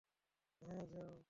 [0.61, 1.11] হ্যাঁ, যাও!